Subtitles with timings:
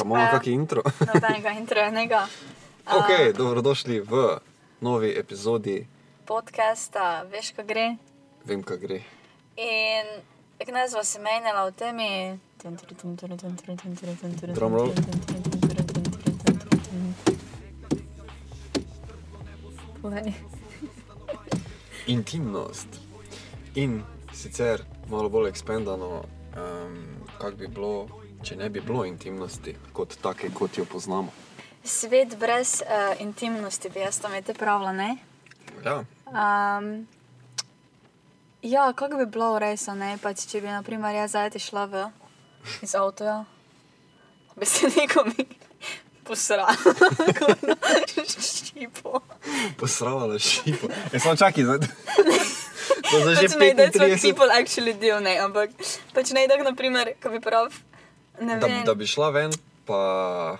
[0.00, 0.30] Kaj imamo Ja.
[0.30, 0.82] kakšen intro?
[1.04, 2.20] nobenega internega
[2.88, 4.40] ok, dobrodošli v
[4.80, 5.86] novi epizodi.
[6.24, 7.86] podcasta, veš, kaj gre.
[8.44, 9.00] Vem, kaj gre.
[9.58, 10.06] In
[10.58, 12.38] kdaj smo se menjala v temi.
[14.48, 14.92] Drumroll.
[22.06, 22.88] Intimnost.
[23.74, 26.96] In sicer malo bolj ekspandano, um,
[27.38, 28.08] kak bi bilo,
[28.44, 31.32] če ne bi bilo intimnosti kot take, kot jo poznamo.
[31.84, 35.16] Svet brez uh, intimnosti, bi jaz to imete pravila, ne?
[35.84, 37.08] Ja, Um,
[38.62, 40.14] ja, kako bi bilo res, a ne?
[40.22, 42.04] Pač, če bi, na primer, jaz zdaj šla v
[42.86, 43.40] iz avtoja,
[44.54, 45.34] bi se nekomu
[46.22, 46.70] posrala,
[48.46, 49.24] šipo.
[49.80, 50.86] posrala šipo.
[51.10, 51.78] Jaz sem čakaj, zdaj.
[53.10, 54.22] To je že Pač ne, that's what 35.
[54.22, 55.74] people actually do, ne, ampak
[56.14, 57.89] pač ne tako, na primer, ko bi prav, ne
[58.40, 59.52] Da, da bi šla ven,
[59.86, 60.56] pa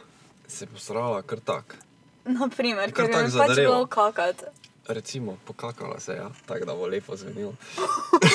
[0.49, 1.77] se posrala kar tak.
[2.25, 4.45] na primer, kar ker bi pač bilo kakati.
[4.89, 7.55] Recimo, pokakala se je, ja, tako da bo lepo zvenelo.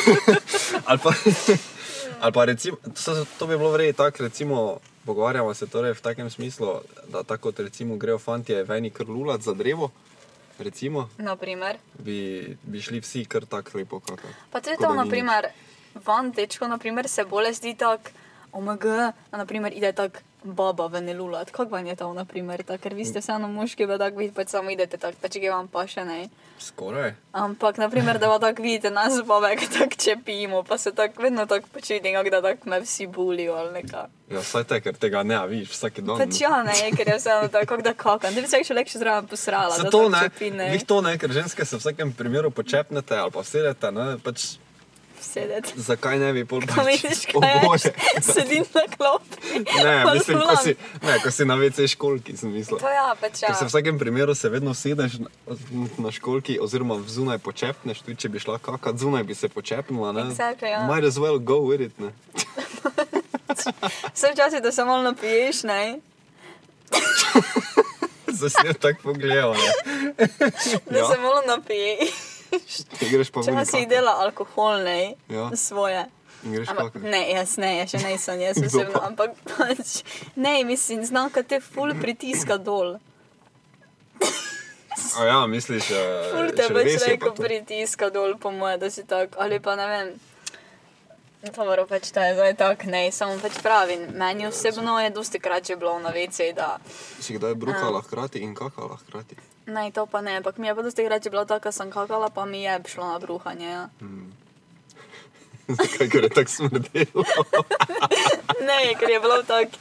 [0.88, 1.14] ali, pa,
[2.20, 6.30] ali pa recimo, to, to bi bilo vredno tako, recimo, pogovarjamo se torej v takem
[6.30, 9.92] smislu, da tako kot recimo grejo fantje veni krlulat za drevo,
[10.60, 11.78] recimo, Na primer.
[12.00, 14.34] bi, bi šli vsi kar tako lepo kakati.
[14.52, 15.50] Pa tudi to, da ni na primer,
[16.06, 18.10] van dečko, na primer, se bolj zdi tako,
[18.56, 18.86] omg,
[19.32, 21.52] a na primer ide tako baba v nelulat.
[21.52, 24.30] Kako vam je to, na primer, tako, ker vi ste vseeno moški, pa tako vi
[24.32, 26.30] pač samo idete tako, pa če ga vam pa še ne.
[26.62, 27.16] Skoraj.
[27.36, 31.26] Ampak, na primer, da pa tako vidite nas babe, ki tako čepimo, pa se tako
[31.26, 34.12] vedno tako počutim, kako da tako me vsi bulijo ali nekaj.
[34.32, 36.22] Ja, saj te, ker tega ne vidiš vsak dan.
[36.22, 38.34] Pač ja, ne, ker je vseeno tako, da kakam.
[38.34, 39.76] Da bi se še lekše zraven posrala.
[39.78, 40.70] Zato tako ne, čepi, ne.
[40.74, 44.56] Glih to ne, ker ženske se v vsakem primeru počepnete ali pa sedete, ne, pač
[45.26, 45.74] Sedeti.
[45.78, 47.92] zakaj ne bi pol o kaj je,
[48.34, 49.60] sedim na klopi.
[49.84, 52.80] Ne, mislim, ko si, ne, ko si na WC školki, sem mislil.
[52.80, 53.48] To ja, pač ja.
[53.48, 55.30] Ker se v vsakem primeru se vedno sedeš na,
[55.98, 60.12] na školki, oziroma zunaj počepneš, tudi če bi šla kakat, zunaj bi se počepnila.
[60.12, 60.30] Ne?
[60.30, 60.86] Exactly, ja.
[60.86, 62.00] Might as well go with it.
[62.00, 62.14] Ne?
[64.14, 66.00] Vse včasih, da se malo napiješ, ne?
[68.66, 69.54] Jo tako pogledal.
[69.54, 69.60] Ne?
[70.86, 71.08] Da Ja.
[71.08, 72.35] se malo napiješ.
[73.00, 73.56] Ti greš pa ven.
[73.56, 73.90] Včasih kakat.
[73.90, 75.16] dela alkohol, ne?
[75.30, 75.50] Ja.
[75.56, 76.06] Svoje.
[76.46, 77.10] In Greš Ampak, kakat.
[77.10, 79.08] ne, jaz ne, jaz še nisem, jaz Kdo osebno, pa?
[79.10, 80.04] ampak pač,
[80.36, 83.00] ne, mislim, znam, kad te ful pritiska dol.
[85.18, 85.90] A ja, misliš,
[86.36, 89.88] Ful uh, te pač reko pritiska dol, po moje, da si tak, ali pa ne
[89.90, 90.14] vem.
[91.46, 95.66] Dobro, pač to je zdaj tak, ne, samo pač pravim, meni osebno je dosti krat
[95.66, 96.78] že bilo na WC, da
[97.22, 99.55] Si kdaj brukala hkrati in kakala hkrati?
[99.66, 101.92] Naj to pa ne, ampak mi je pa dosti krat že bilo tako, da sem
[101.92, 103.70] kakala, pa mi je šlo na bruhanje.
[103.70, 103.90] Ja.
[105.78, 107.24] Zakaj, ker je tako smrdelo?
[108.66, 109.78] Ne, ker je bilo tako,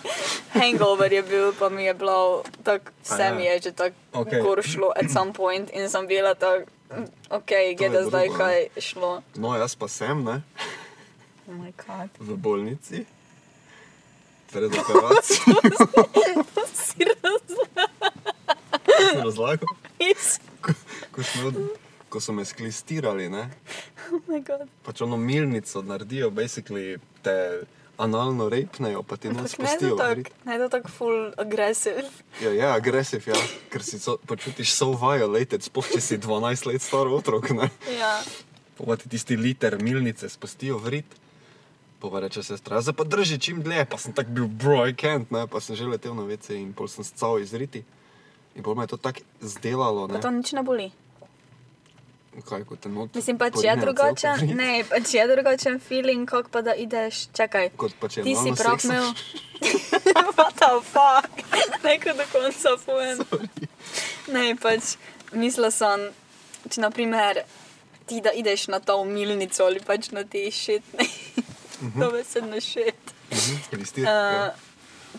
[0.53, 3.35] hangover je bil, pa mi je bilo tako, vse A ja.
[3.35, 4.43] mi je že tako okay.
[4.43, 6.65] gor šlo at some point in sem bila tako,
[7.31, 9.23] ok, To gleda zdaj, drugo, kaj je šlo.
[9.35, 10.43] No, jaz pa sem, ne,
[11.49, 12.09] Oh my god.
[12.19, 13.05] v bolnici.
[14.53, 15.55] Pred operacijo.
[16.75, 17.94] Si razumel?
[18.99, 19.69] Sem razlagal.
[20.61, 20.73] Ko,
[21.13, 21.53] ko, smo,
[22.09, 23.49] ko so me sklistirali, ne,
[24.13, 24.69] Oh my god.
[24.85, 27.65] pač ono milnico naredijo, basically te
[27.97, 32.05] analno repnejo, pa ti nos Ampak ne ne je tako full aggressive.
[32.43, 33.39] Ja, je agresiv, ja,
[33.71, 37.71] ker si so, počutiš so violated, sploh če si 12 let star otrok, ne.
[37.99, 38.19] Ja.
[38.75, 41.11] Pa ti tisti liter milnice spustijo v rit.
[42.03, 44.93] Pa pa reče sestra, zdaj pa drži čim dlje, pa sem tak bil bro, I
[44.93, 47.81] can't, ne, pa sem že letel na WC in pol sem scal iz riti.
[48.55, 50.21] In pol me je to tako zdelalo, Pa ne.
[50.21, 50.93] to nič ne boli.
[52.35, 56.63] Kaj, ko te not Mislim pač je drugačen, ne, pač je drugačen feeling, kot pa
[56.63, 57.71] da ideš, čakaj.
[57.77, 59.07] Kot pa če Ti si prav imel.
[60.37, 61.31] What the fuck?
[61.85, 63.23] Neko do konca povem.
[64.29, 64.97] Ne, pač
[65.33, 66.09] mislila sem,
[66.67, 67.45] če naprimer
[68.07, 71.07] ti da ideš na to milnico ali pač na te šitne.
[72.01, 73.15] To je se na šit.
[73.31, 74.55] Mhm, Kristir, Uh, ja.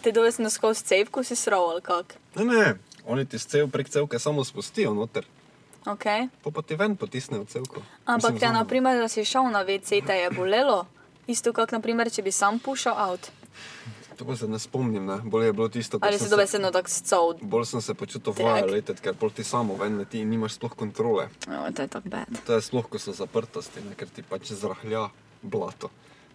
[0.01, 2.15] te dovezno skozi cepku si sroval, kak.
[2.35, 2.65] Ne, ne,
[3.05, 5.25] oni ti cev prek cevke samo spustijo noter,
[5.85, 6.29] Okay.
[6.41, 7.81] pa pa ti ven potisnejo cevko.
[8.05, 8.53] Ampak Mislim, te, zunaj.
[8.55, 10.85] na primer, da si šel na WC, te je bolelo.
[11.27, 13.29] Isto kot, na primer, če bi sam pušal out.
[14.15, 15.17] To pa se ne spomnim, ne.
[15.19, 17.33] Bolje je bilo tisto, ko Ali si se- dovezno tako scov.
[17.43, 21.27] Bolj sem se počutil violated, ker pol ti samo ven leti in nimaš sploh kontrole.
[21.45, 22.31] No, to je tako bad.
[22.45, 25.09] To je sploh, ko so zaprtosti, ne, ker ti pač zrahlja
[25.43, 25.91] blato.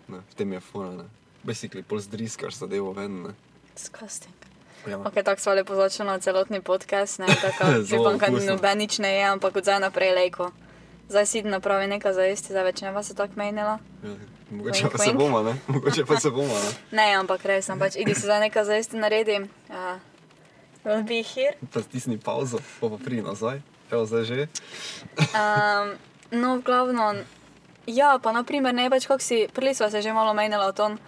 [0.09, 1.05] Ne, v tem je fora, ne.
[1.43, 3.33] Basically, pol zdriskaš zadevo ven, ne.
[3.75, 4.35] Disgusting.
[4.87, 4.99] Ja.
[4.99, 7.65] Ok, tako smo lepo začeli na celotni podcast, ne tako,
[8.01, 10.51] upam, da noben nič ne je, ampak od zdaj naprej lejko.
[11.09, 13.79] Zdaj si napravi nekaj za jesti, zdaj več ne vas je tako menila.
[14.05, 14.15] Ja.
[14.51, 15.19] Mogoče Wink, pa se wink.
[15.19, 15.55] bomo, ne?
[15.67, 16.71] Mogoče pa se bomo, ne?
[16.99, 19.37] Ne, ampak res pač, idi se za nekaj zavesti naredi.
[19.71, 19.99] Uh,
[20.85, 21.55] will be here.
[21.73, 23.63] Pa stisni pauzo, pa pa pri nazaj.
[23.91, 24.47] Evo, zdaj že.
[25.35, 25.95] Um,
[26.31, 27.23] no, v glavnem,
[27.87, 30.99] ja, pa naprimer, ne pač, kako si, prvi smo se že malo menjali o tom,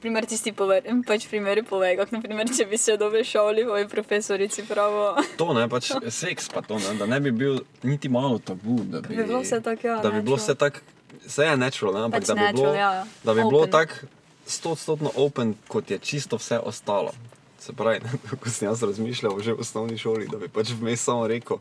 [0.00, 4.64] primer tisti pover, pač primeri povej, kako naprimer, če bi se dobil šoli, moji profesorici
[4.68, 5.14] pravo.
[5.40, 5.90] To ne, pač
[6.20, 8.82] seks pa to, ne, da ne bi bil niti malo tabu.
[8.84, 10.84] Da bi, bi bilo vse tako, ja, Da bi bilo vse tako,
[11.26, 13.06] vse je natural, ne, ampak Pač da bi bilo, natural, ja.
[13.24, 13.74] da bi bilo Open.
[13.74, 14.14] tako
[14.48, 17.12] stotstotno open, kot je čisto vse ostalo.
[17.60, 18.10] Se pravi, ne,
[18.40, 21.58] ko sem jaz razmišljal že v osnovni šoli, da bi pač vmes samo rekel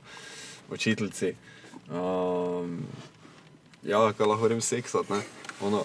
[0.71, 1.33] učiteljici,
[1.89, 2.81] um,
[3.83, 5.21] ja, kaj lahko grem seksat, ne.
[5.61, 5.83] Ono,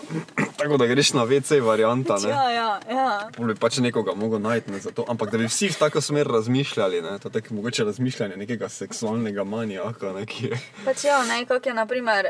[0.56, 2.28] tako da greš na WC varianta, ne.
[2.28, 3.30] Ja, ja, ja.
[3.36, 5.06] Pol bi pač nekoga mogel najti ne, za to.
[5.08, 8.68] Ampak da bi vsi v tako smer razmišljali, ne, to je tako mogoče razmišljanje nekega
[8.68, 10.60] seksualnega manijaka, ne, ki je.
[10.84, 12.28] Pač ja, ne, kako je naprimer,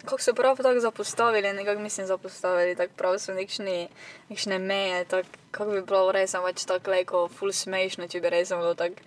[0.00, 3.88] kako so prav tako zapostavili, nekako mislim zapostavili, tako prav so nekšni,
[4.28, 8.48] nekšne meje, tako kako bi bilo res pač tako leko, full smešno, če bi res
[8.48, 9.04] bilo tako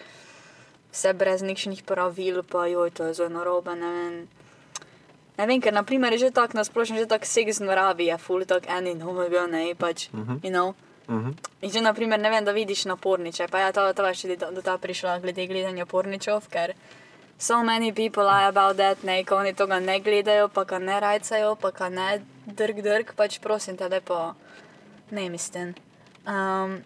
[0.92, 4.16] vse brez nekšnih pravil, pa joj, to je zelo narobe, ne vem.
[5.38, 8.46] Ne vem, ker naprimer je že tako nasplošno, že tako seks v naravi je full
[8.46, 10.10] tak eni, no moj bil, ne, pač,
[10.44, 10.76] you know.
[11.08, 11.34] Uh -huh.
[11.62, 14.36] In že, naprimer, ne vem, da vidiš na porniče, pa ja, to, to je še
[14.36, 16.74] do, do ta prišla glede gledanja porničev, ker
[17.40, 21.00] so many people lie about that, ne, ko oni tega ne gledajo, pa ga ne
[21.00, 24.36] rajcajo, pa ga ne drg drg, pač prosim te, pa
[25.12, 25.74] ne mislim.
[26.28, 26.84] Um,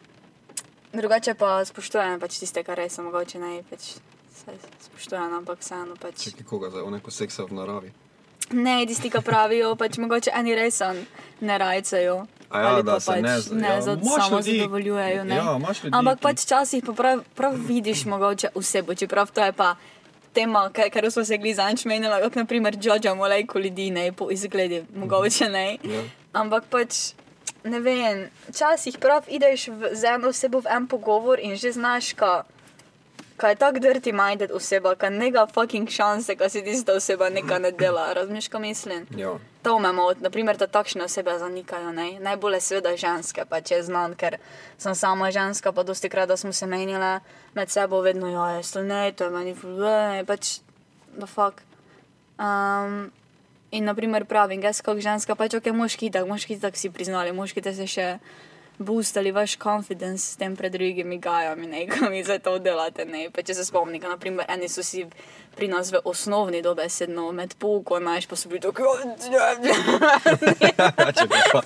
[0.94, 3.82] drugače pa spoštujem pač tiste, kar res so mogoče ne, pač
[4.36, 6.24] se spoštujem, ampak vseeno pač.
[6.24, 8.05] Čekaj, koga zdaj, o neko seksa v naravi.
[8.52, 10.82] Ne, tisti, ki pravijo, pač mogoče eni res
[11.42, 12.28] ne rajcajo.
[12.50, 15.24] A ja, da se pač ne ne ja, za, samo ljudi- zadovoljujejo.
[15.24, 15.36] Ne?
[15.36, 19.52] ja, ljudi, Ampak ki- pač včasih pa prav, prav vidiš mogoče osebo, čeprav to je
[19.52, 19.76] pa
[20.34, 24.84] tema, ker, ker smo se glizanč menili, kot naprimer Džodžamo lejko ljudi, ne po izgledi,
[24.96, 25.78] mogoče ne.
[25.84, 26.02] Ja.
[26.34, 27.14] Ampak pač.
[27.64, 32.14] Ne vem, včasih prav ideš v, z eno osebo v en pogovor in že znaš,
[32.14, 32.44] ka,
[33.38, 37.60] kaj je tako dirty minded oseba, ka nega fucking šanse, ka si tista oseba nekaj
[37.60, 39.08] ne dela, razumeš, kaj mislim?
[39.18, 39.36] Ja.
[39.64, 41.92] To me moti, naprimer, da takšne osebe zanikajo.
[41.92, 42.20] Ne?
[42.20, 44.38] Najbolj je seveda ženske, pa če znam, ker
[44.78, 47.20] sem sama ženska, pa dosti krat, da smo se menile
[47.54, 50.60] med sabo, vedno ja, je to ne, to je meni fulvene, pač
[51.18, 51.64] da fuck.
[52.40, 53.12] Um,
[53.72, 57.64] in naprimer pravim, jaz kot ženska, pač ok, moški tak, moški tak si priznali, moški
[57.64, 58.08] te se še
[58.78, 63.30] boostali vaš confidence s tem pred drugimi gajami, ne, ko mi za to delate, ne,
[63.30, 65.06] pa če se spomnim, ka, naprimer, eni so si
[65.56, 68.84] pri nas v osnovni dobe sedno med pouko, imaš pa so bili tako,
[71.16, 71.62] Če bi pa,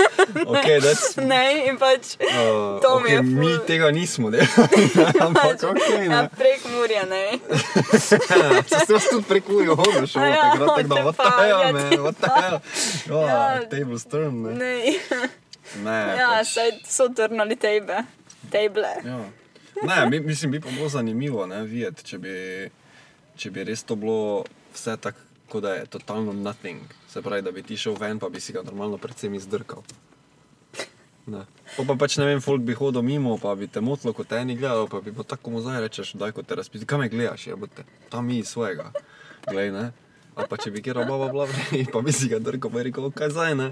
[0.46, 4.84] ok, that's, ne, in pač uh, to mi okay, je mi ful- tega nismo delali,
[5.26, 6.30] ampak ok, ja, ne.
[6.38, 7.24] prek Murja, ne.
[8.06, 8.20] Se
[8.80, 11.24] ste vas tudi prekujo, hodno šlo, A ja, takrat tako da, what what the the
[11.24, 12.58] fuck, hell, ja, man, ti- what the hell.
[13.18, 13.60] Oh, Ja.
[13.70, 14.54] Table turn, ne.
[14.54, 14.74] ne.
[15.83, 18.04] Ne, Ja, pač, saj so trnali tebe,
[18.51, 18.89] teble.
[19.06, 19.19] ja.
[19.83, 22.33] Ne, mi, mislim, bi pa bilo zanimivo, ne, videti, če bi,
[23.38, 24.44] če bi res to bilo
[24.74, 26.81] vse tako, kot da je totalno nothing.
[27.10, 29.81] Se pravi, da bi ti šel ven, pa bi si ga normalno predvsem izdrkal.
[31.30, 31.45] Ne.
[31.77, 34.56] Po pa pač ne vem, folk bi hodil mimo, pa bi te motilo, kot eni
[34.57, 37.48] gledal, pa bi pa tako mu zdaj rečeš, daj ko te razpiti, kam me gledaš,
[37.48, 38.89] je bote, tam mi svojega.
[39.45, 39.92] Glej, ne.
[40.36, 41.45] Ali pa če bi kjer baba bila
[41.94, 43.69] pa bi si ga drgal, pa bi rekel, kaj zdaj, ne.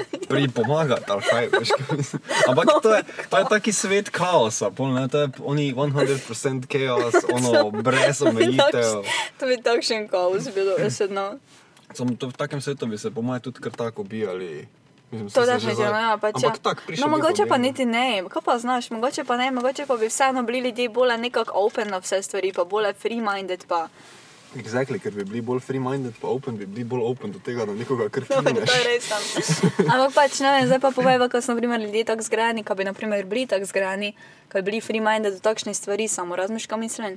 [0.30, 1.70] Pri pomagati, ali kaj, veš.
[2.48, 7.14] Ampak to je, to je taki svet kaosa, pol, ne, to je oni 100% chaos,
[7.36, 9.04] ono, brez omejitev.
[9.38, 11.38] To bi takšen kaos bil, resedno.
[11.92, 14.68] Samo to v takem svetu bi se po mojem tudi kar tako ubijali.
[15.12, 16.34] Mislim, To da že zdaj- ja, pač.
[16.34, 17.04] Ampak tako prišlo.
[17.04, 20.42] No, mogoče pa niti ne, kaj pa znaš, mogoče pa ne, mogoče pa bi vseeno
[20.42, 23.88] bili ljudje bolj nekako open na vse stvari, pa bolj free-minded pa.
[24.60, 27.72] Exactly, ker bi bili bolj free-minded, pa open, bi bili bolj open do tega, da
[27.72, 29.22] nekoga kar No, to je res tam.
[29.92, 32.84] Ampak pač ne vem, zdaj pa povej, ko so naprimer ljudje tako zgrani, ko bi
[32.84, 34.12] naprimer bili tako zgrani,
[34.52, 37.16] ko bi bili free-minded do takšnih stvari, samo razmišljam, kaj mislim.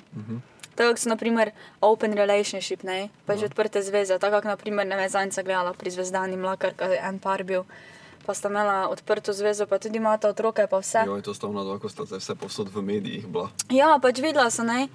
[0.75, 1.51] Tako kot so naprimer
[1.83, 6.39] open relationship, ne, pač odprte zveze, tako kot naprimer ne vem, zanjca gledala pri Zvezdani
[6.39, 7.63] Mlakar, ko je en par bil,
[8.25, 11.05] pa sta imela odprto zvezo, pa tudi imata otroke, pa vse.
[11.07, 13.51] Jo, to sta ona dva, ko sta zdaj vse povsod v medijih bila.
[13.71, 14.87] Ja, pač videla sem, ne.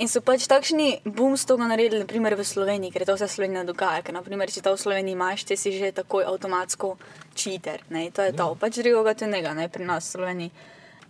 [0.00, 3.34] In so pač takšni boom s toga naredili, naprimer v Sloveniji, ker to se v
[3.34, 4.00] Sloveniji ne dogaja.
[4.02, 6.96] Ker, naprimer, če to v Sloveniji imaš, ti si že takoj avtomatsko
[7.36, 8.54] cheater, ne, to je to.
[8.56, 10.50] Pač drugega tu nega, ne, pri nas v Sloveniji.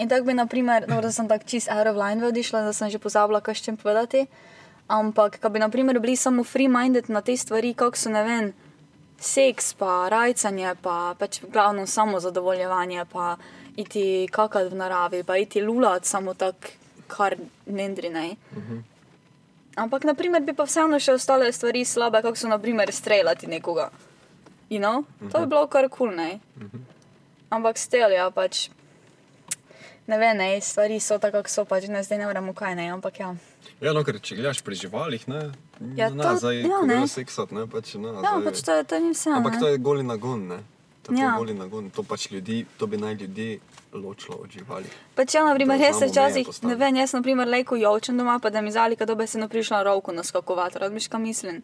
[0.02, 2.90] In tako bi, naprimer, no, da sem tako čist out of line odišla, da sem
[2.90, 4.26] že pozabila, kaj še povedati.
[4.90, 8.52] Ampak, ko bi, naprimer, bili samo free-minded na te stvari, kako so, ne vem,
[9.22, 13.36] seks, pa rajcanje, pa pač glavno samo zadovoljevanje, pa
[13.78, 16.81] iti kakati v naravi, pa iti lulat samo tako,
[17.12, 17.36] kar
[17.68, 18.26] nendri ne.
[19.74, 23.88] Ampak, naprimer, bi pa vseeno še ostale stvari slabe, kako so, naprimer, streljati nekoga.
[24.68, 25.04] You know?
[25.26, 26.40] To bi bilo kar kul, cool, ne?
[27.50, 28.66] ampak stel, ja, pač.
[30.04, 32.88] Ne vem, ne, stvari so tako, kako so, pač ne, zdaj ne moremo kaj ne,
[32.90, 33.30] ampak ja.
[33.78, 35.42] Ja, no, ker če gledaš pri živalih, ne,
[35.94, 36.98] Ja, ne, to- zdaj, ja, ne.
[37.08, 39.30] seksat, ne, pač, ne, Ja, zdaj, pač to, je- to ni vse.
[39.30, 39.60] ampak ne.
[39.60, 40.58] to je goli nagon, ne.
[41.04, 41.34] Je Ja.
[41.36, 43.60] goli nagon, to pač ljudi, to bi naj ljudi
[43.92, 44.84] ločilo od živali.
[45.14, 48.16] Pač ja, na primer, Da jaz se včasih, ne vem, jaz na primer lejko jovčem
[48.16, 51.20] doma, pa da mi zali, kad bi se no prišla na rovko naskakovati, razmiš, kaj
[51.20, 51.62] mislim.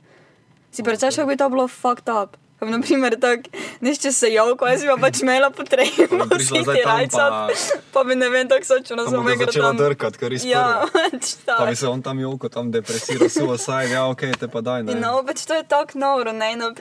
[0.73, 2.37] Si predstavljaš, kako bi to bilo fucked up.
[2.59, 3.40] Ko bi, na primer, tak,
[3.80, 7.49] nešče se jovko, jaz bi pa pač imela potrebno bi zdaj ti tam rajcat, pa-
[7.92, 9.76] pa bi ne vem, tako sočuna Tam za bo ga mega začela tam.
[9.78, 11.66] drkati, kar res Ja, pač Pa tako.
[11.66, 14.95] bi se on tam joko, tam depresiral, suicide, ja, ok, te pa daj, ne.
[14.97, 16.75] No, pač to je tako noro, ne, na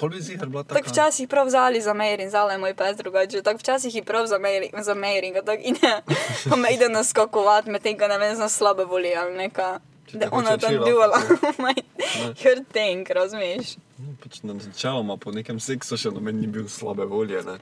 [0.00, 0.08] primer.
[0.08, 0.90] Pol bi zihar bila Tako taka.
[0.90, 3.42] včasih prav vzali za mer in zala je moj pes drugače.
[3.42, 6.02] Tako včasih jih prav za mer za mer in ga tako ide,
[6.50, 9.80] pa me ide naskakovati, medtem ko ne vem, za slabe boli ali neka.
[10.12, 10.74] Da ona tam
[11.62, 11.74] my
[12.42, 13.76] her thing, razumeš?
[13.98, 17.58] No, pač načeloma po nekem seksu še noben ni bil slabe volje, ne.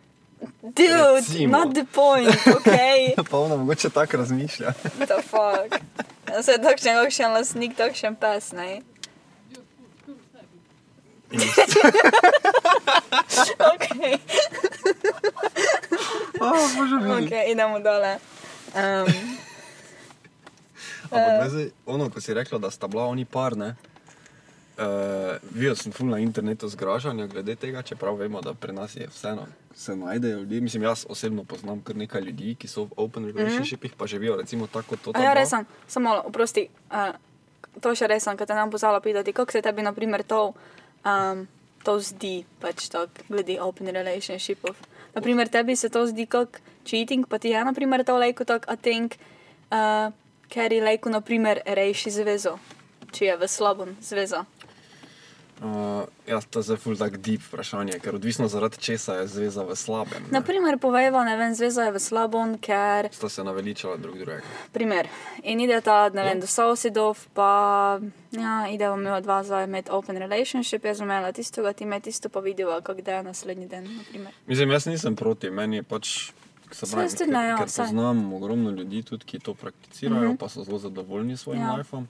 [0.63, 1.59] Dude, Recimo.
[1.59, 2.71] not the point, ok?
[3.31, 4.73] Pa ona mogoče tako razmišlja.
[4.99, 5.83] What the fuck?
[6.31, 8.81] Ja, se je takšen, kakšen lasnik, takšen pes, ne?
[13.61, 13.87] Ok,
[16.39, 17.21] Oh, bože moj.
[17.21, 18.19] ok, idemo dole.
[18.71, 19.09] Um,
[21.09, 21.41] Ampak Eh.
[21.41, 23.75] ne, zdaj, ono, ko si rekla, da sta bila oni par, ne.
[24.77, 24.85] Uh,
[25.51, 29.47] videl sem ful na internetu zgražanja glede tega, čeprav vemo, da pri nas je vseeno,
[29.75, 30.61] se najdejo ljudje.
[30.61, 34.67] Mislim, jaz osebno poznam kar nekaj ljudi, ki so v open relationshipih, pa živijo recimo
[34.67, 35.11] tako kot to.
[35.11, 35.23] Mhm.
[35.23, 37.11] Ja, res sem, samo malo, oprosti, uh,
[37.81, 40.53] to še res sem, ker te nam pozvala pitati, kako se tebi, na primer, to,
[41.09, 41.47] um,
[41.85, 44.77] to zdi, pač tako, glede open relationshipov.
[45.15, 48.73] Naprimer, tebi se to zdi kot cheating, pa ti je, na primer, to lejko tako,
[48.73, 49.17] I think,
[49.73, 50.13] uh,
[50.53, 52.59] ker je lejko, na primer, reši zvezo,
[53.13, 54.45] če je v slabem zvezo.
[55.59, 59.65] Uh, ja, to je zdaj ful tak deep vprašanje, ker odvisno zaradi česa je zveza
[59.67, 60.23] v slabem.
[60.23, 60.39] ne.
[60.39, 64.43] Naprimer, povejva, ne vem, zveza je v slabem, ker Sta se naveličala drug drugega.
[64.73, 65.09] Primer.
[65.43, 66.41] In ide ta, ne vem, Ja.
[66.41, 67.99] do sosedov, pa
[68.31, 72.29] ja, idemo mi dva zdaj imeti open relationship, jaz bom imela tistega, ti me tisto
[72.29, 73.83] pa videla, kako da je naslednji dan.
[73.97, 74.33] naprimer.
[74.47, 76.31] Mislim, jaz nisem proti, meni je pač.
[76.71, 79.55] Se Saj pravi, jaz tudi ne, ja, ker, ker poznam ogromno ljudi, tudi, ki to
[79.55, 80.33] prakticirajo, mm.
[80.33, 80.37] -hmm.
[80.37, 81.73] pa so zelo zadovoljni s svojim ja.
[81.75, 82.09] lifeom.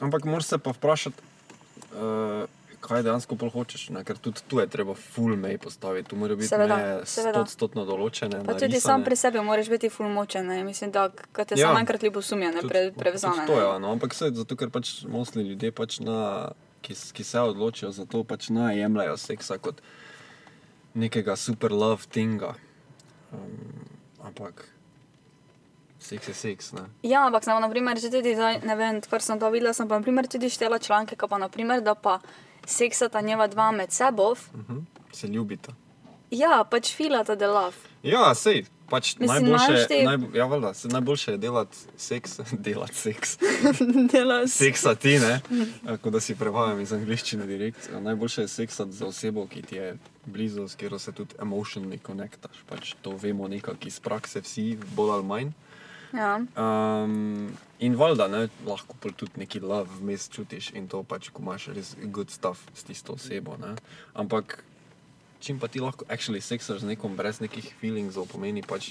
[0.00, 1.16] Ampak moraš se pa vprašati,
[1.92, 2.44] uh,
[2.80, 4.04] kaj dejansko hočeš, ne?
[4.04, 7.44] ker tudi tu je treba full mej postaviti, tu morajo biti Seveda, seveda.
[7.46, 8.40] stotno določene.
[8.44, 8.80] Pa tudi narisane.
[8.80, 10.64] sam pri sebi moraš biti ful močen, ne?
[10.64, 11.68] mislim, da te ja.
[11.68, 13.46] Samo enkrat Tudi- pre, prevzame.
[13.46, 16.50] To je, ja, no, ampak vse zato, ker pač mostli ljudje, pač na,
[16.82, 19.82] ki, ki se odločijo za to, pač ne jemljajo seksa kot
[20.94, 22.54] nekega super love tinga.
[23.32, 23.86] Um,
[24.24, 24.64] ampak
[26.00, 26.88] seks je seks, ne.
[27.02, 30.00] Ja, ampak samo, naprimer, če tudi, zdaj, ne vem, kar sem to videla, sem pa
[30.00, 32.18] naprimer tudi štela članke, pa naprimer, da pa
[32.70, 34.82] seksata njeva dva med seboj, Uh -huh.
[35.12, 35.72] Se ljubita.
[36.30, 37.76] ja, pač filata love.
[38.02, 38.64] Ja, sej.
[38.88, 43.38] Pač Mislim, najboljše, imaš ti- naj, ja, valjda, saj najboljše je delati seks, delati seks.
[44.12, 44.54] Dela se.
[44.56, 45.40] Seksa ti, ne?
[46.02, 47.90] Kot da si prevajam iz angliščine direkt.
[47.94, 49.96] Najboljše je seksati z osebo, ki ti je
[50.26, 52.56] blizu, s katero se tudi emotionally konektaš.
[52.68, 55.50] Pač to vemo nekako iz prakse, vsi bolj ali manj.
[56.12, 56.40] Ja.
[56.58, 61.68] Um, in valjda, ne, lahko tudi neki love vmes čutiš in to pač, ko imaš
[61.76, 63.56] res good stuff s tisto osebo.
[63.60, 63.76] Ne.
[64.14, 64.64] Ampak
[65.40, 68.90] čim pa ti lahko actually seksaš z nekom brez nekih feelingsov, pomeni pač,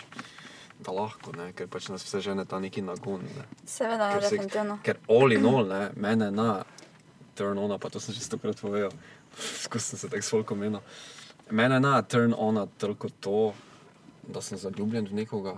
[0.80, 3.22] da lahko, ne, ker pač nas vse žene ta neki nagon.
[3.36, 3.46] Ne.
[3.68, 4.80] Seveda, Ker, definitivno.
[4.84, 6.64] ker all in all, ne, mene na
[7.36, 8.92] turn on, pa to sem že stokrat povedal,
[9.38, 10.82] skozi sem se tako s folkom menil.
[11.52, 13.54] Mene na turn on toliko to,
[14.28, 15.58] da sem zaljubljen v nekoga,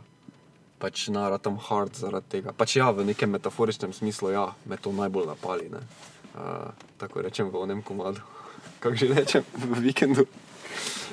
[0.81, 2.53] pač na ratam hard zaradi tega.
[2.57, 5.83] Pač ja, v nekem metaforičnem smislu, ja, me to najbolj napali, ne.
[6.31, 8.23] Uh, tako rečem v onem komadu.
[8.81, 10.25] Kako že rečem, v vikendu,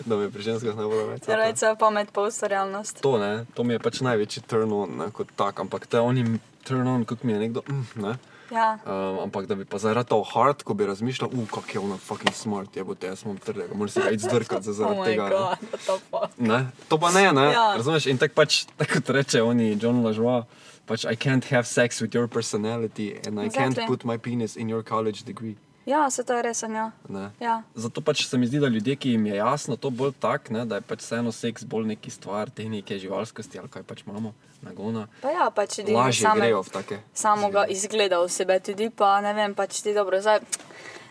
[0.08, 1.28] da me pri ženskah najbolj več.
[1.28, 3.04] Rajca pamet pa ustvarjalnost.
[3.04, 6.24] To, ne, to mi je pač največji turn on, ne, kot tak, ampak te oni
[6.64, 8.16] turn on, kot mi je nekdo, mm, ne.
[8.50, 8.78] Ja.
[8.82, 11.96] Um, ampak da bi pa zdaj ratal hard, ko bi razmišljal, uh, kak je ona
[11.96, 14.76] fucking smart, je bo te, jaz imam trdega, moram si ga iti zdrkati za- Oh
[14.76, 15.28] zaradi my tega.
[15.28, 16.38] god, the fuck.
[16.38, 16.60] Ne?
[16.88, 17.44] To pa ne, ne?
[17.46, 17.74] Ja.
[17.76, 18.06] Razumeš?
[18.06, 20.42] In tako pač, tako reče oni, John Lajoie,
[20.86, 23.86] pač I can't have sex with your personality and I can't Exactly.
[23.86, 25.56] put my penis in your college degree.
[25.88, 26.90] Ja, se to je res, ja.
[27.08, 27.30] Ne?
[27.40, 27.62] Ja.
[27.74, 30.66] Zato pač se mi zdi, da ljudje, ki jim je jasno to bolj tak, ne,
[30.68, 35.06] da je pač vseeno seks bolj neki stvar tehnike živalskosti ali kaj pač imamo, nagona,
[35.22, 37.00] Pa ja, pač tudi lažje same, grejo v take.
[37.14, 40.44] samega izgleda v sebe tudi, pa ne vem, pač ti dobro, zdaj,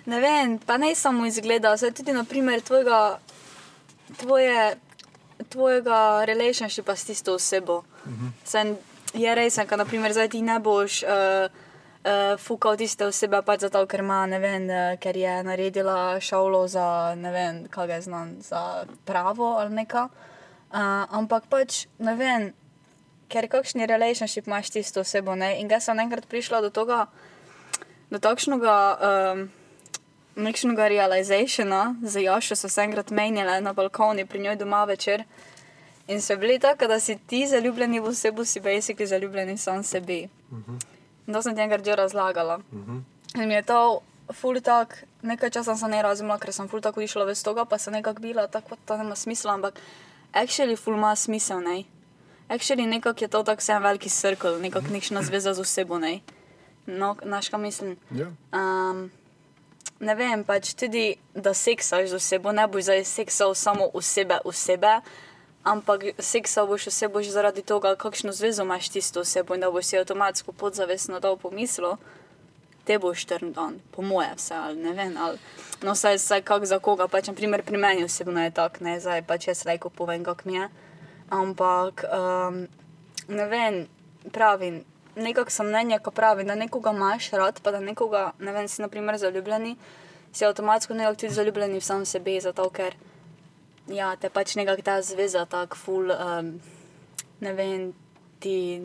[0.06, 3.20] ne vem, pa ne samo izgleda, zdaj tudi naprimer tvojega,
[4.22, 4.78] tvoje,
[5.50, 7.82] tvojega relationshipa s tisto osebo.
[8.06, 8.30] -huh.
[8.44, 8.78] Sen,
[9.14, 11.50] je res, ker naprimer zdaj ti ne boš uh,
[12.08, 17.16] uh, fukal tiste osebe pač zato, ker ima, vem, uh, ker je naredila šolo za,
[17.20, 20.08] ne vem, kaj je znan, za pravo ali neka.
[20.72, 22.50] Uh, ampak pač, ne vem,
[23.32, 25.58] ker kakšni relationship imaš tisto osebo, ne?
[25.62, 27.06] In jaz sem enkrat prišla do tega,
[28.12, 28.76] do takšnega,
[29.10, 29.48] um,
[30.38, 35.24] nekšnega realizationa, za Jošo so se enkrat menjale na balkoni pri njoj doma večer.
[36.08, 40.30] In so bili tako, da si ti zaljubljeni v osebo, si basically zaljubljeni sam sebi.
[40.52, 40.97] In
[41.34, 42.60] to sem ti enkrat že razlagala.
[43.36, 44.02] In mi je to
[44.34, 47.78] ful tak, nekaj časa sem ne razumela, ker sem ful tako išla ves toga, pa
[47.78, 49.80] sem nekako bila tako, da to nima smisla, ampak
[50.34, 51.84] actually ful ima smisel, ne.
[52.50, 56.20] Actually nekako je to tak vse en veliki cirkel, nekako nekšna zveza z osebo, ne.
[56.88, 57.98] No, znaš, kaj mislim?
[58.12, 58.32] Ja.
[58.56, 59.12] Um,
[60.00, 65.02] ne vem, pač tudi, da seksaš z osebo, ne boš zdaj seksal samo osebe, osebe,
[65.68, 69.86] ampak seksal boš osebo že zaradi tega, kakšno zvezo imaš tisto osebo in da boš
[69.86, 71.98] si avtomatsko podzavestno dal pomislo,
[72.88, 75.38] te boš trn dan, po moje vse, ali ne vem, ali
[75.84, 78.96] no, saj, saj kak za koga, pač, na primer, pri meni osebno je tako, ne,
[79.04, 80.70] zdaj pač jaz lajko povem, kak mi je,
[81.30, 82.64] ampak, um,
[83.28, 83.84] ne vem,
[84.32, 84.86] pravim,
[85.20, 88.82] nekako sem mnenja, ko pravi, da nekoga imaš rad, pa da nekoga, ne vem, si
[88.82, 89.76] naprimer zaljubljeni,
[90.32, 92.96] si avtomatsko nekako tudi zaljubljeni v sam sebe, zato ker,
[93.88, 96.60] ja, te pač nekako ta zveza tako full, um,
[97.40, 97.94] ne vem,
[98.40, 98.82] ti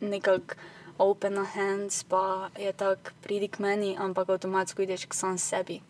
[0.00, 0.54] nekako
[1.00, 5.80] open hands, pa je tako pridi k meni, ampak avtomatsko ideš k sam sebi.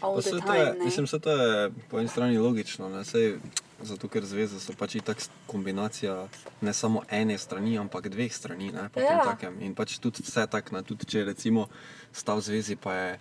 [0.00, 2.88] All Pa the saj to je, time, mislim, da to je po eni strani logično,
[2.88, 3.04] ne?
[3.04, 3.38] Sej,
[3.82, 6.28] zato ker zveze so pač itak kombinacija
[6.60, 8.72] ne samo ene strani, ampak dveh strani.
[8.72, 8.88] Ne?
[8.94, 9.36] po Ja.
[9.60, 11.68] In pač tudi vse tako, tudi če recimo
[12.12, 13.18] sta v zvezi, pa je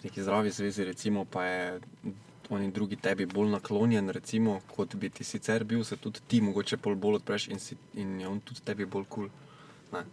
[0.00, 1.80] v neki zdravi zvezi, recimo, pa je
[2.52, 6.76] oni drugi tebi bolj naklonjen, recimo, kot bi ti sicer bil, se tudi ti mogoče
[6.84, 9.28] bolj odpreš in, si, in je on tudi tebi bolj kul.
[9.28, 9.42] Cool.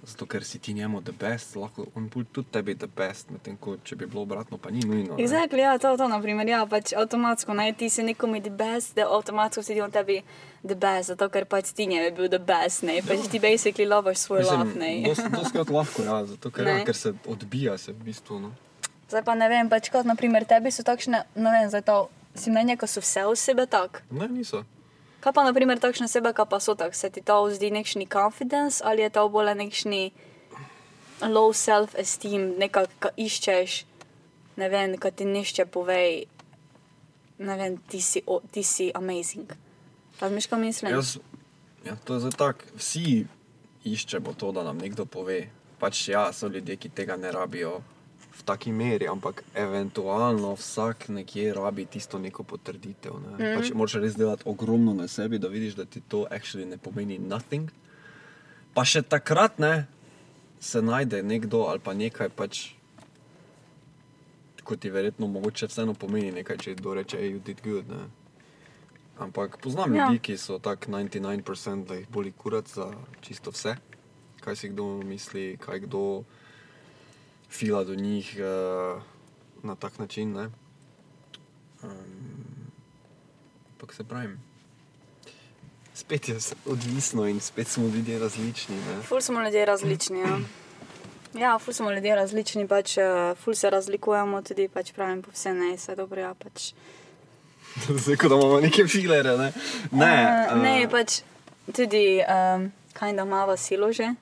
[0.03, 3.55] Zato, ker si ti njemu the best, lahko on bolj tudi tebi the best, medtem
[3.57, 5.15] ko če bi bilo obratno, pa ni nujno.
[5.15, 5.23] ne.
[5.23, 9.07] Exactly, ja, to, to, naprimer, ja, pač avtomatsko, naj ti si nekomu the best, da
[9.07, 10.19] avtomatsko si ti on tebi
[10.67, 13.87] the best, zato ker pač ti njemu je bil the best, ne, pač ti basically
[13.87, 14.91] lovaš svoj love, ne.
[15.15, 16.85] Doskrat lahko, ja, zato ker, ja, Ne.
[16.85, 18.39] ker se odbija se v bistvu.
[18.43, 18.51] No.
[19.07, 22.01] Zdaj pa ne vem, pač kot naprimer tebi so takšne, ne vem, zdaj to
[22.35, 24.03] si mnenje, ko so vse osebe tak.
[24.11, 24.63] Ne, niso.
[25.19, 28.79] Kaj pa naprimer takšne osebe, ki pa so tak, se ti to zdi nekšni confidence
[28.85, 30.11] ali je to bolj nekšni
[31.27, 33.83] low self-esteem, nekako, ka iščeš,
[34.55, 36.31] ne vem, kaj ti nišče povej,
[37.43, 39.51] ne vem, ti si, o, ti si amazing.
[40.19, 40.95] Razmiš, kaj mislim?
[40.95, 41.17] Jaz,
[41.83, 43.27] ja, to je tako, vsi
[43.83, 45.49] iščemo to, da nam nekdo pove.
[45.79, 47.79] Pač ja, so ljudje, ki tega ne rabijo
[48.39, 53.19] v taki meri, ampak eventualno vsak nekje rabi tisto neko potrditev.
[53.19, 53.35] Ne?
[53.35, 53.55] Mm.
[53.59, 57.19] Pač moraš res delati ogromno na sebi, da vidiš, da ti to actually ne pomeni
[57.19, 57.67] nothing.
[58.73, 59.87] Pa še takrat ne,
[60.59, 62.73] se najde nekdo ali pa nekaj, pač,
[64.63, 67.89] ko ti verjetno mogoče vseeno pomeni nekaj, če kdo reče, hey, you did good.
[67.89, 68.07] Ne?
[69.19, 70.07] Ampak poznam Ja.
[70.07, 73.75] ljudi, ki so tako 99%, da jih boli kurat za čisto vse,
[74.39, 76.23] kaj si kdo misli, kaj kdo
[77.49, 79.01] fila do njih uh,
[79.63, 80.33] na tak način.
[80.33, 80.49] ne.
[81.83, 81.91] Um,
[83.71, 84.39] Ampak se pravim,
[85.93, 88.75] spet je odvisno in spet smo ljudje različni.
[88.75, 89.03] ne.
[89.03, 90.19] Ful smo ljudje različni.
[90.19, 90.39] Ja,
[91.33, 95.53] ja ful smo ljudje različni, pač uh, ful se razlikujemo, tudi pač pravim po vse
[95.53, 96.21] ne, vse dobro.
[96.21, 96.73] Ja, pač.
[98.03, 99.37] Zdaj, ko imamo neke filere.
[99.37, 99.53] Ne,
[99.91, 100.13] ne,
[100.51, 101.21] Uh, ne pač
[101.75, 104.13] tudi, um, kaj da mava silo že,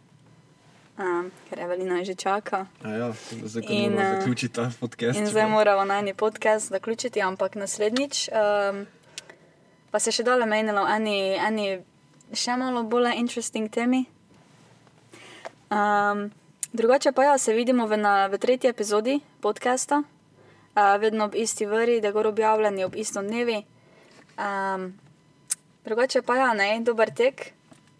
[0.97, 2.67] um, ker Evelina že čaka.
[2.83, 3.13] A Ja,
[3.69, 5.19] In, zaključiti ta podcast.
[5.19, 8.85] In zdaj moramo na eni podcast zaključiti, ampak naslednjič um,
[9.91, 11.79] pa se še dole menilo eni, eni
[12.33, 14.05] še malo bolj interesting temi.
[15.71, 16.31] Um,
[16.73, 21.65] drugače pa ja, se vidimo v, na, v tretji epizodi podcasta, uh, vedno ob isti
[21.65, 23.63] vrri, da gor objavljeni ob istem dnevi.
[24.37, 24.93] Um,
[25.85, 27.51] drugače pa ja, ne, dober tek,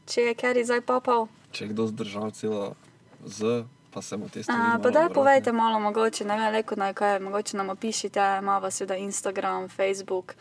[0.08, 1.28] če je Kerry zdaj papal.
[1.58, 2.76] Če je kdo zdržal celo
[3.26, 4.62] z, pa se mu te stvari.
[4.62, 5.14] Malo pa vrati.
[5.14, 10.36] povejte malo, mogoče ne vem, leko naj kaj, mogoče nam opišite, imamo seveda Instagram, Facebook,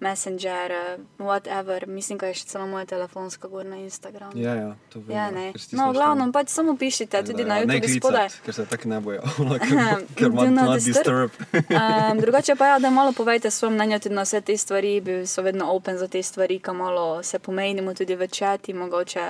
[0.00, 4.36] Messenger, whatever, mislim, da je še celo moja telefonska gor na Instagramu.
[4.36, 5.16] Ja, ja, to vem.
[5.16, 5.52] Ja, ja, ne.
[5.76, 8.28] No, glavno, pač samo pišite, tudi da, na ja, ne YouTube spodaj.
[8.44, 9.24] Ker se tako ne bojo,
[10.16, 11.40] ker, not not disturb.
[11.56, 15.22] Um, drugače pa ja, da malo povejte svoje mnenje tudi na vse te stvari, bi
[15.28, 19.26] so vedno open za te stvari, ki malo se pomenimo tudi v čati, mogoče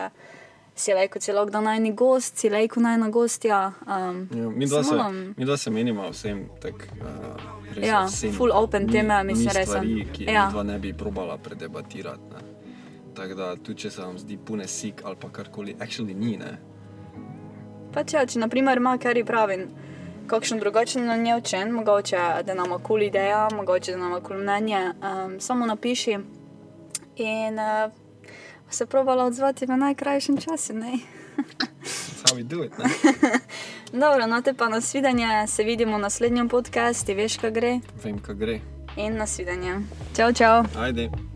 [0.81, 3.61] si lajko celo kdo najni gost, si lajko najna gostja.
[3.83, 4.95] Um, Ja, mi, dva se,
[5.37, 7.37] mi dva se menimo vsem, tak, uh,
[7.79, 8.33] Ja, vsem.
[8.33, 9.69] full open Ni- teme, mislim, ni res.
[9.69, 10.33] stvari, ki Ja.
[10.33, 10.49] ja.
[10.51, 12.21] dva ne bi probala predebatirati.
[12.31, 12.41] Ne.
[13.15, 16.37] Tako da, tudi če se vam zdi pune sik ali pa karkoli, actually ni.
[16.37, 16.59] Ne.
[17.93, 19.67] Pač ja, če naprimer ima Kerry pravi
[20.27, 24.83] kakšen drugačen na nje učen, mogoče da nam kul ideja, mogoče da nam kul mnenje,
[25.03, 26.19] um, samo napiši
[27.17, 27.91] in uh,
[28.71, 30.73] se probala odzvati v najkrajšem času.
[32.45, 32.79] Do it.
[32.79, 32.85] Ne?
[34.01, 37.73] Dobro, no te pa nasvidenje, se vidimo v naslednjem podkastu, veš, kaj gre.
[38.05, 38.61] Vem, kaj gre.
[38.97, 39.83] In nasvidenje.
[40.17, 40.63] Čau, čau.
[40.79, 41.30] Ajde.